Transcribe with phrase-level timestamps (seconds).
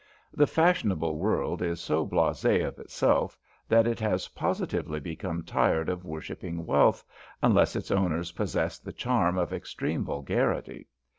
[0.33, 3.37] The fashionable world is so blasé of itself
[3.69, 7.03] that it has positively become tired of worshipping wealth,
[7.43, 10.87] unless its owners possess the charm of extreme vulgarity.